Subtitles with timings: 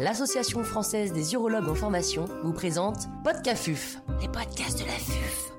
[0.00, 5.52] l'Association française des urologues en formation vous présente Podcafuf, les podcasts de la FUF.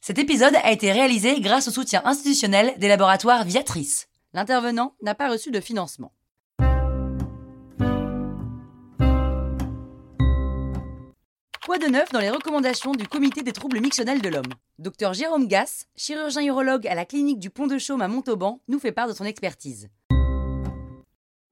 [0.00, 4.06] Cet épisode a été réalisé grâce au soutien institutionnel des laboratoires Viatrice.
[4.34, 6.12] L'intervenant n'a pas reçu de financement.
[11.72, 15.86] De neuf dans les recommandations du Comité des troubles mixtionnels de l'homme Docteur Jérôme Gass,
[15.96, 19.14] chirurgien urologue à la clinique du Pont de Chaume à Montauban, nous fait part de
[19.14, 19.88] son expertise.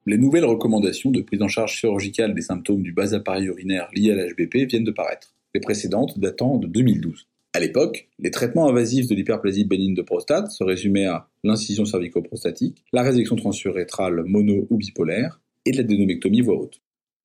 [0.04, 4.12] Les nouvelles recommandations de prise en charge chirurgicale des symptômes du bas appareil urinaire liés
[4.12, 7.26] à l'HBP viennent de paraître, les précédentes datant de 2012.
[7.54, 12.84] À l'époque, les traitements invasifs de l'hyperplasie bénigne de prostate se résumaient à l'incision cervico-prostatique,
[12.92, 16.82] la résection transurétrale mono ou bipolaire et l'adénomectomie voie haute.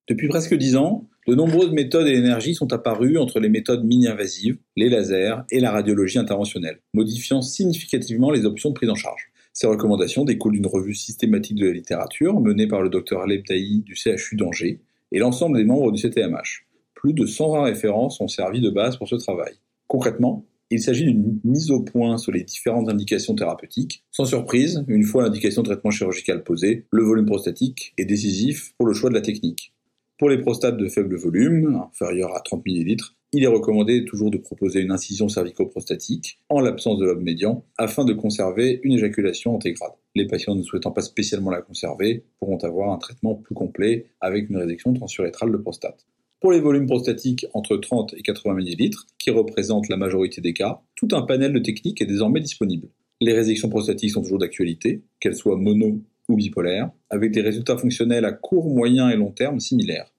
[0.08, 4.59] Depuis presque dix ans, de nombreuses méthodes et énergies sont apparues entre les méthodes mini-invasives,
[4.76, 9.31] les lasers et la radiologie interventionnelle, modifiant significativement les options de prise en charge.
[9.52, 13.95] Ces recommandations découlent d'une revue systématique de la littérature menée par le Dr Aleb du
[13.95, 14.80] CHU d'Angers
[15.12, 16.67] et l'ensemble des membres du CTMH.
[16.94, 19.53] Plus de 120 références ont servi de base pour ce travail.
[19.88, 24.03] Concrètement, il s'agit d'une mise au point sur les différentes indications thérapeutiques.
[24.12, 28.86] Sans surprise, une fois l'indication de traitement chirurgical posée, le volume prostatique est décisif pour
[28.86, 29.75] le choix de la technique.
[30.17, 32.95] Pour les prostates de faible volume, inférieur à 30 ml,
[33.33, 38.05] il est recommandé toujours de proposer une incision cervico-prostatique en l'absence de lobe médian afin
[38.05, 39.91] de conserver une éjaculation antégrade.
[40.16, 44.49] Les patients ne souhaitant pas spécialement la conserver pourront avoir un traitement plus complet avec
[44.49, 46.05] une résection transurétrale de prostate.
[46.39, 50.81] Pour les volumes prostatiques entre 30 et 80 ml, qui représentent la majorité des cas,
[50.95, 52.88] tout un panel de techniques est désormais disponible.
[53.19, 58.26] Les résections prostatiques sont toujours d'actualité, qu'elles soient mono ou bipolaire, avec des résultats fonctionnels
[58.26, 60.12] à court, moyen et long terme similaires.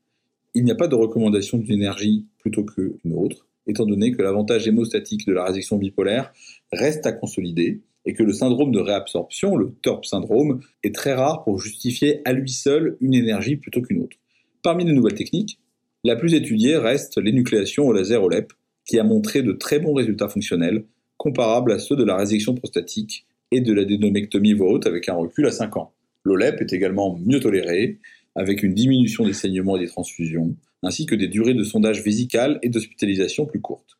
[0.54, 4.66] Il n'y a pas de recommandation d'une énergie plutôt qu'une autre, étant donné que l'avantage
[4.68, 6.32] hémostatique de la résection bipolaire
[6.72, 11.42] reste à consolider et que le syndrome de réabsorption, le TORP syndrome, est très rare
[11.42, 14.16] pour justifier à lui seul une énergie plutôt qu'une autre.
[14.62, 15.58] Parmi les nouvelles techniques,
[16.04, 18.52] la plus étudiée reste l'énucléation au laser OLEP,
[18.84, 20.84] qui a montré de très bons résultats fonctionnels,
[21.16, 25.14] comparables à ceux de la résection prostatique et de la dénomectomie voie haute avec un
[25.14, 25.92] recul à 5 ans.
[26.26, 28.00] L'OLEP est également mieux toléré,
[28.34, 32.58] avec une diminution des saignements et des transfusions, ainsi que des durées de sondage vésical
[32.62, 33.96] et d'hospitalisation plus courtes.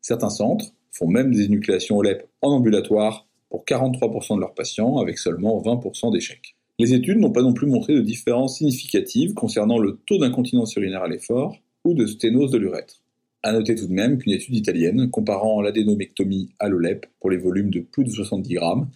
[0.00, 5.18] Certains centres font même des énucléations OLEP en ambulatoire pour 43% de leurs patients, avec
[5.18, 6.56] seulement 20% d'échecs.
[6.78, 11.02] Les études n'ont pas non plus montré de différences significatives concernant le taux d'incontinence urinaire
[11.02, 13.02] à l'effort ou de sténose de l'urètre.
[13.46, 17.70] À noter tout de même qu'une étude italienne comparant l'adénomectomie à l'OLEP pour les volumes
[17.70, 18.90] de plus de 70 grammes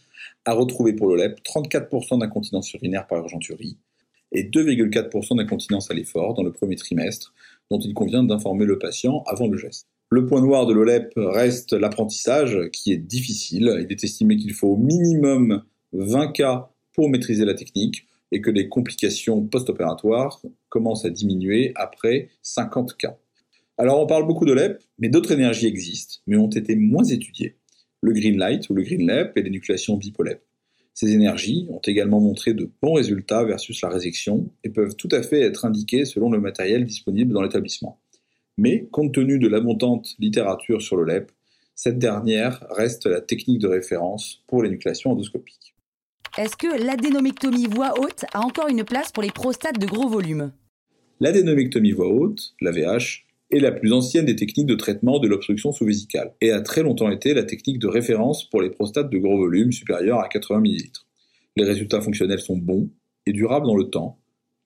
[0.44, 3.78] a retrouvé pour l'OLEP 34% d'incontinence urinaire par urgenturie
[4.32, 7.32] et 2,4% d'incontinence à l'effort dans le premier trimestre,
[7.70, 9.86] dont il convient d'informer le patient avant le geste.
[10.10, 13.72] Le point noir de l'OLEP reste l'apprentissage, qui est difficile.
[13.88, 15.62] Il est estimé qu'il faut au minimum
[15.92, 22.30] 20 cas pour maîtriser la technique et que les complications post-opératoires commencent à diminuer après
[22.42, 23.16] 50 cas.
[23.80, 27.56] Alors on parle beaucoup de LEP, mais d'autres énergies existent, mais ont été moins étudiées
[28.02, 30.42] le green light ou le green lep et l'énucléation bipolep.
[30.92, 35.22] Ces énergies ont également montré de bons résultats versus la résection et peuvent tout à
[35.22, 37.98] fait être indiquées selon le matériel disponible dans l'établissement.
[38.58, 41.32] Mais, compte tenu de l'abondante littérature sur le LEP,
[41.74, 45.74] cette dernière reste la technique de référence pour l'énucléation endoscopique.
[46.36, 50.52] Est-ce que l'adénomectomie voie haute a encore une place pour les prostates de gros volume?
[51.18, 56.34] L'adénomectomie voie haute, l'AVH, est la plus ancienne des techniques de traitement de l'obstruction sous-vésicale
[56.40, 59.72] et a très longtemps été la technique de référence pour les prostates de gros volume
[59.72, 60.90] supérieurs à 80 ml.
[61.56, 62.88] Les résultats fonctionnels sont bons
[63.26, 64.18] et durables dans le temps,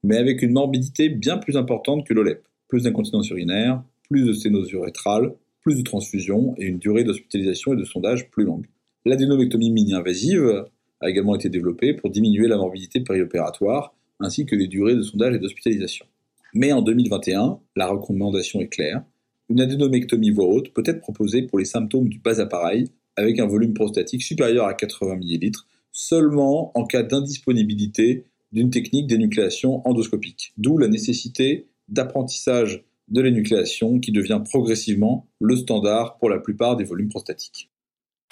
[0.02, 2.46] mais avec une morbidité bien plus importante que l'OLEP.
[2.68, 7.76] Plus d'incontinence urinaire, plus de sténose urétrale, plus de transfusion et une durée d'hospitalisation et
[7.76, 8.66] de sondage plus longue.
[9.06, 10.66] L'adénomectomie mini-invasive
[11.00, 15.34] a également été développée pour diminuer la morbidité périopératoire ainsi que les durées de sondage
[15.34, 16.06] et d'hospitalisation.
[16.54, 19.02] Mais en 2021, la recommandation est claire.
[19.48, 23.46] Une adénomectomie voie haute peut être proposée pour les symptômes du bas appareil avec un
[23.46, 25.52] volume prostatique supérieur à 80 ml
[25.92, 30.52] seulement en cas d'indisponibilité d'une technique d'énucléation endoscopique.
[30.56, 36.84] D'où la nécessité d'apprentissage de l'énucléation qui devient progressivement le standard pour la plupart des
[36.84, 37.70] volumes prostatiques.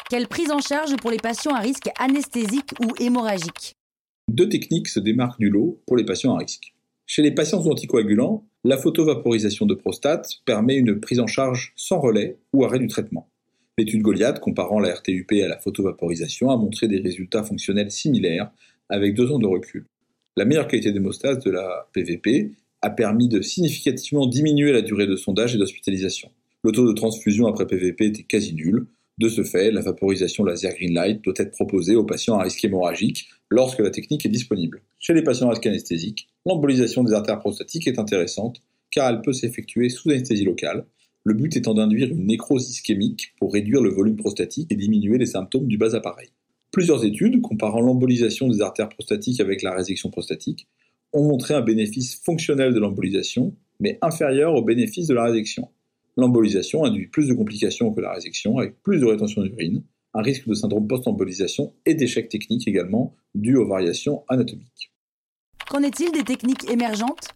[0.08, 3.76] Quelle prise en charge pour les patients à risque anesthésique ou hémorragique?
[4.28, 6.74] Deux techniques se démarquent du lot pour les patients à risque.
[7.06, 12.38] Chez les patients anticoagulants, la photovaporisation de prostate permet une prise en charge sans relais
[12.52, 13.28] ou arrêt du traitement.
[13.76, 18.50] L'étude Goliath comparant la RTUP à la photovaporisation a montré des résultats fonctionnels similaires
[18.88, 19.86] avec deux ans de recul.
[20.36, 22.52] La meilleure qualité d'hémostase de la PVP
[22.82, 26.30] a permis de significativement diminuer la durée de sondage et d'hospitalisation.
[26.64, 28.86] Le taux de transfusion après PVP était quasi nul,
[29.22, 32.64] De ce fait, la vaporisation laser green light doit être proposée aux patients à risque
[32.64, 34.82] hémorragique lorsque la technique est disponible.
[34.98, 38.60] Chez les patients à risque anesthésique, l'embolisation des artères prostatiques est intéressante
[38.90, 40.86] car elle peut s'effectuer sous anesthésie locale,
[41.22, 45.26] le but étant d'induire une nécrose ischémique pour réduire le volume prostatique et diminuer les
[45.26, 46.30] symptômes du bas appareil.
[46.72, 50.66] Plusieurs études comparant l'embolisation des artères prostatiques avec la résection prostatique
[51.12, 55.68] ont montré un bénéfice fonctionnel de l'embolisation, mais inférieur au bénéfice de la résection.
[56.16, 59.82] L'embolisation induit plus de complications que la résection, avec plus de rétention d'urine,
[60.14, 64.92] un risque de syndrome post-embolisation et d'échec technique également, dû aux variations anatomiques.
[65.70, 67.28] Qu'en est-il des techniques émergentes?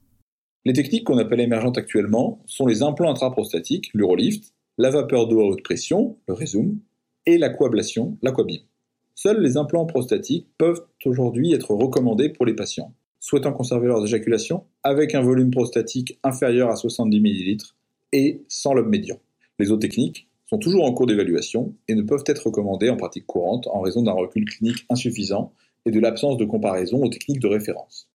[0.64, 5.44] Les techniques qu'on appelle émergentes actuellement sont les implants intraprostatiques, l'urolift, la vapeur d'eau à
[5.44, 6.78] haute pression, le Rezum,
[7.24, 8.58] et l'aquablation, l'aquabim.
[9.14, 12.94] Seuls les implants prostatiques peuvent aujourd'hui être recommandés pour les patients
[13.26, 17.56] souhaitant conserver leurs éjaculations avec un volume prostatique inférieur à 70 ml
[18.12, 19.18] et sans lobe médian.
[19.58, 23.26] Les autres techniques sont toujours en cours d'évaluation et ne peuvent être recommandées en pratique
[23.26, 25.52] courante en raison d'un recul clinique insuffisant
[25.84, 28.08] et de l'absence de comparaison aux techniques de référence.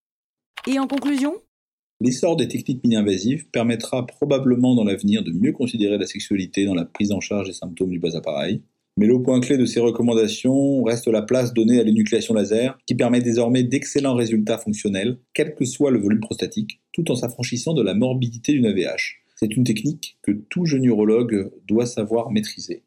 [0.68, 1.34] Et en conclusion?
[2.00, 6.86] L'essor des techniques mini-invasives permettra probablement dans l'avenir de mieux considérer la sexualité dans la
[6.86, 8.62] prise en charge des symptômes du bas appareil,
[8.98, 12.96] mais le point clé de ces recommandations reste la place donnée à l'énucléation laser, qui
[12.96, 17.84] permet désormais d'excellents résultats fonctionnels, quel que soit le volume prostatique, tout en s'affranchissant de
[17.84, 19.22] la morbidité d'une AVH.
[19.44, 22.84] C'est une technique que tout jeune urologue doit savoir maîtriser.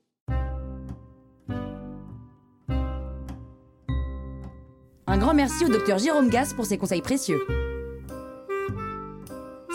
[5.09, 7.41] Un grand merci au docteur Jérôme Gass pour ses conseils précieux.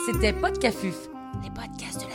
[0.05, 1.09] C'était Podcafuf,
[1.43, 2.08] les podcasts de